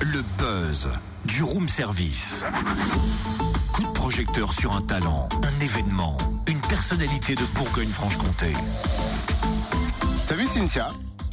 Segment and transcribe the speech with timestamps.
[0.00, 0.88] Le buzz
[1.24, 2.44] du room service.
[3.72, 8.52] Coup de projecteur sur un talent, un événement, une personnalité de Bourgogne-Franche-Comté.
[10.26, 10.88] T'as vu Cynthia?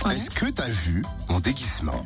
[0.05, 0.15] Ouais.
[0.15, 2.05] Est-ce que t'as vu mon déguisement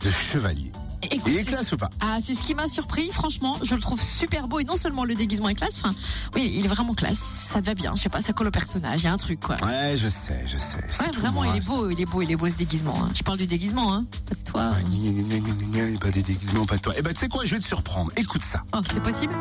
[0.00, 0.72] de chevalier?
[1.12, 1.90] Écoute, Il est classe ou pas?
[2.00, 3.10] Ah, c'est ce qui m'a surpris.
[3.12, 5.78] Franchement, je le trouve super beau et non seulement le déguisement est classe.
[5.82, 5.94] Enfin,
[6.34, 7.18] oui, il est vraiment classe.
[7.52, 7.94] Ça te va bien.
[7.96, 9.02] Je sais pas, ça colle au personnage.
[9.02, 9.56] Il y a un truc quoi.
[9.64, 10.78] Ouais, je sais, je sais.
[11.00, 12.94] Ouais, vraiment, moi, il est beau, il est beau, il est beau ce déguisement.
[13.02, 13.10] hein.
[13.14, 14.70] Je parle du déguisement, hein, pas de toi.
[14.70, 16.94] Ouais, gna, gna, gna, pas des déguisements, pas de toi.
[16.96, 18.10] Eh ben, tu sais quoi, je vais te surprendre.
[18.16, 18.62] Écoute ça.
[18.74, 19.34] Oh, c'est possible?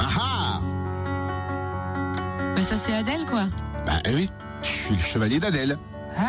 [0.00, 0.60] Ah ah
[2.54, 3.46] Bah ça c'est Adèle quoi.
[3.86, 4.30] Bah eh oui,
[4.66, 5.78] je suis le chevalier d'Adèle.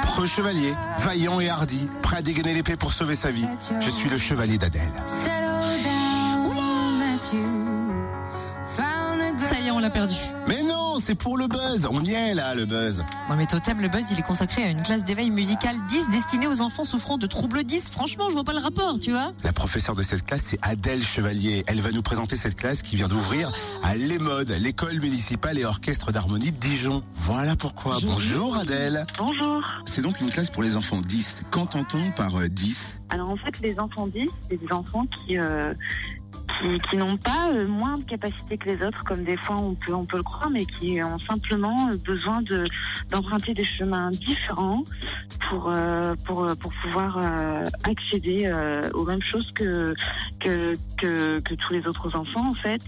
[0.04, 3.48] Preux chevalier, vaillant et hardi, prêt à dégainer l'épée pour sauver sa vie.
[3.80, 4.82] Je suis le chevalier d'Adèle.
[9.42, 10.16] Ça y est, on l'a perdu.
[10.48, 10.62] Mais
[10.98, 11.88] non, c'est pour le buzz.
[11.92, 13.04] On y est là, le buzz.
[13.30, 16.48] Non mais Totem, le buzz, il est consacré à une classe d'éveil musical 10 destinée
[16.48, 17.90] aux enfants souffrant de troubles 10.
[17.90, 19.32] Franchement, je vois pas le rapport, tu vois.
[19.44, 21.64] La professeure de cette classe, c'est Adèle Chevalier.
[21.68, 23.52] Elle va nous présenter cette classe qui vient d'ouvrir
[23.84, 27.04] à l'EMOD, l'école municipale et orchestre d'harmonie de Dijon.
[27.14, 28.00] Voilà pourquoi.
[28.04, 29.06] Bonjour Adèle.
[29.20, 29.62] Bonjour.
[29.86, 31.42] C'est donc une classe pour les enfants 10.
[31.52, 35.76] Qu'entend-on par euh, 10 Alors en fait, les enfants 10, c'est des enfants qui euh,
[36.60, 39.76] qui, qui n'ont pas euh, moins de capacité que les autres, comme des fois on
[39.76, 42.66] peut on peut le croire, mais qui ont simplement euh, besoin de
[43.10, 44.84] d'emprunter des chemins différents
[45.50, 49.94] pour euh, pour euh, pour pouvoir euh, accéder euh, aux mêmes choses que
[50.40, 52.82] que, que que tous les autres enfants en fait.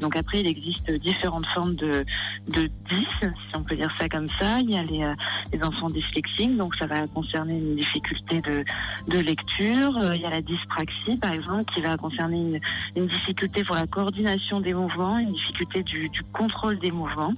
[0.00, 2.04] Donc après, il existe différentes formes de
[2.48, 4.60] de 10, si on peut dire ça comme ça.
[4.60, 5.14] Il y a les
[5.52, 8.64] les enfants dyslexiques, donc ça va concerner une difficulté de
[9.08, 9.98] de lecture.
[10.14, 12.60] Il y a la dyspraxie, par exemple, qui va concerner une,
[12.96, 17.32] une difficulté pour la coordination des mouvements, une difficulté du, du contrôle des mouvements.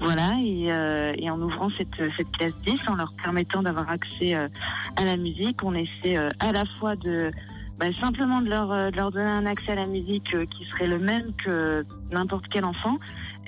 [0.00, 4.34] Voilà, et, euh, et en ouvrant cette, cette classe 10, en leur permettant d'avoir accès
[4.34, 4.48] euh,
[4.96, 7.30] à la musique, on essaie euh, à la fois de
[7.78, 10.88] bah, simplement de leur, euh, de leur donner un accès à la musique qui serait
[10.88, 12.98] le même que n'importe quel enfant,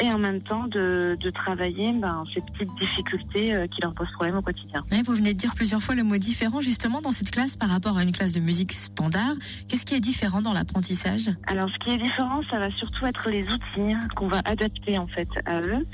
[0.00, 4.10] et en même temps de, de travailler ben, ces petites difficultés euh, qui leur posent
[4.12, 4.84] problème au quotidien.
[4.90, 7.68] Ouais, vous venez de dire plusieurs fois le mot différent justement dans cette classe par
[7.68, 9.34] rapport à une classe de musique standard.
[9.68, 11.30] Qu'est-ce qui est différent dans l'apprentissage?
[11.46, 15.06] Alors, ce qui est différent, ça va surtout être les outils qu'on va adapter en
[15.06, 15.86] fait à eux.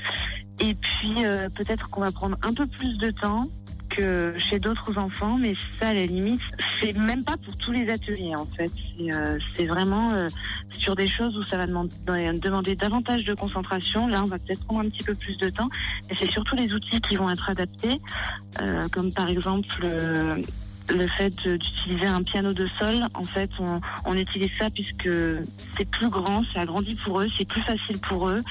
[0.59, 3.47] Et puis, euh, peut-être qu'on va prendre un peu plus de temps
[4.37, 6.41] chez d'autres enfants, mais ça, à la limite,
[6.79, 8.71] c'est même pas pour tous les ateliers en fait.
[8.97, 10.27] C'est euh, vraiment euh,
[10.71, 14.07] sur des choses où ça va demander, demander davantage de concentration.
[14.07, 15.69] Là, on va peut-être prendre un petit peu plus de temps,
[16.09, 17.99] mais c'est surtout les outils qui vont être adaptés,
[18.61, 19.85] euh, comme par exemple.
[20.89, 25.09] Le fait d'utiliser un piano de sol, en fait, on, on utilise ça puisque
[25.77, 28.41] c'est plus grand, c'est agrandi pour eux, c'est plus facile pour eux.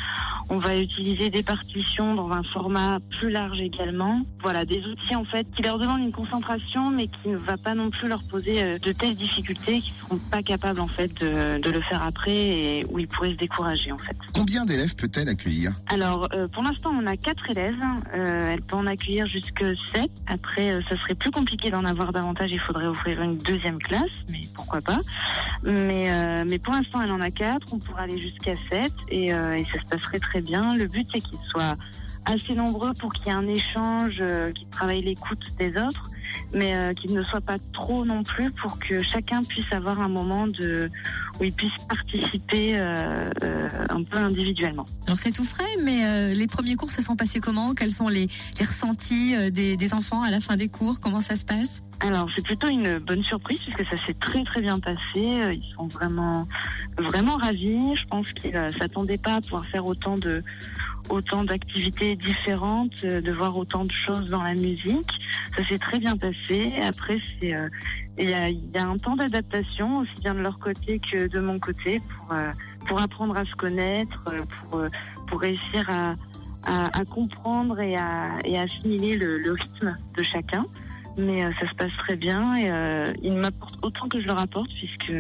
[0.48, 4.22] On va utiliser des partitions dans un format plus large également.
[4.42, 7.74] Voilà, des outils en fait qui leur demandent une concentration, mais qui ne va pas
[7.74, 11.58] non plus leur poser euh, de telles difficultés qu'ils seront pas capables en fait de,
[11.60, 14.16] de le faire après et où ils pourraient se décourager en fait.
[14.34, 15.72] Combien d'élèves peut-elle accueillir?
[15.88, 17.74] Alors, euh, pour l'instant, on a quatre élèves.
[18.14, 20.10] Euh, elle peut en accueillir jusque sept.
[20.28, 22.25] Après, euh, ça serait plus compliqué d'en avoir davantage.
[22.48, 24.98] Il faudrait ouvrir une deuxième classe, mais pourquoi pas.
[25.62, 27.66] Mais, euh, mais pour l'instant, elle en a quatre.
[27.72, 30.76] On pourra aller jusqu'à sept et, euh, et ça se passerait très bien.
[30.76, 31.76] Le but, c'est qu'ils soient
[32.24, 36.10] assez nombreux pour qu'il y ait un échange, euh, qu'ils travaillent l'écoute des autres,
[36.56, 40.08] mais euh, qu'ils ne soient pas trop non plus pour que chacun puisse avoir un
[40.08, 40.90] moment de
[41.38, 44.86] où il puisse participer euh, euh, un peu individuellement.
[45.06, 47.74] Alors c'est tout frais, mais les premiers cours se sont passés comment?
[47.74, 48.26] Quels sont les,
[48.58, 50.98] les ressentis des, des enfants à la fin des cours?
[51.00, 51.82] Comment ça se passe?
[52.00, 54.98] Alors c'est plutôt une bonne surprise puisque ça s'est très très bien passé.
[55.16, 56.48] Ils sont vraiment
[56.98, 57.94] vraiment ravis.
[57.96, 60.42] Je pense qu'ils ne s'attendaient pas à pouvoir faire autant de
[61.08, 65.10] autant d'activités différentes, euh, de voir autant de choses dans la musique.
[65.56, 66.72] Ça s'est très bien passé.
[66.82, 67.68] Après euh,
[68.18, 68.34] il y
[68.78, 72.50] a, un temps d'adaptation aussi bien de leur côté que de mon côté pour euh,
[72.86, 74.24] pour apprendre à se connaître,
[74.68, 74.82] pour
[75.26, 76.14] pour réussir à
[76.68, 80.66] à, comprendre et à, et à assimiler le, rythme de chacun.
[81.16, 85.12] Mais ça se passe très bien et ils m'apportent autant que je leur apporte puisque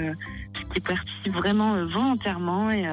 [0.74, 2.88] ils participent vraiment volontairement et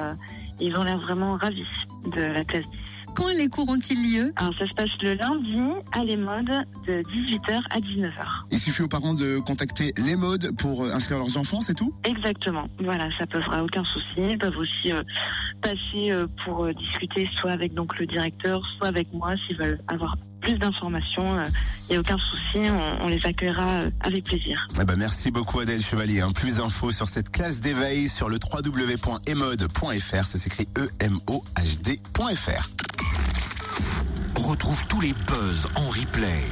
[0.60, 1.66] ils ont l'air vraiment ravis
[2.12, 2.83] de la classe 10.
[3.14, 5.56] Quand les cours ont-ils lieu Alors ça se passe le lundi
[5.92, 6.46] à les modes
[6.86, 8.12] de 18h à 19h.
[8.50, 11.94] Il suffit aux parents de contacter les modes pour euh, inscrire leurs enfants, c'est tout?
[12.04, 12.66] Exactement.
[12.82, 14.04] Voilà, ça posera aucun souci.
[14.18, 15.02] Ils peuvent aussi euh,
[15.62, 19.80] passer euh, pour euh, discuter soit avec donc le directeur, soit avec moi s'ils veulent
[19.88, 21.42] avoir plus d'informations.
[21.88, 24.66] Il n'y a aucun souci, on, on les accueillera avec plaisir.
[24.80, 26.20] Eh ben, merci beaucoup Adèle Chevalier.
[26.20, 26.32] hein.
[26.34, 30.24] Plus d'infos sur cette classe d'éveil sur le www.emode.fr.
[30.24, 32.68] Ça s'écrit E-M-O-H-D.fr.
[34.44, 36.44] retrouve tous les buzz en replay.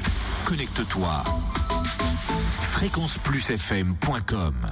[0.45, 1.25] Connecte-toi.
[2.73, 4.67] fréquenceplusfm.com